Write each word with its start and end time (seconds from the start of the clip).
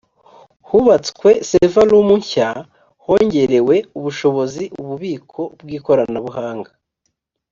hubatswe 0.67 1.29
server 1.49 1.87
room 1.91 2.09
nshya 2.21 2.49
hongerewe 3.03 3.75
ubushobozi 3.97 4.63
ububiko 4.81 5.41
bw 5.59 5.67
ikoranabuhanga 5.77 6.71